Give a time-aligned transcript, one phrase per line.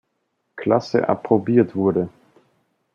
[0.55, 2.09] Klasse approbiert wurde.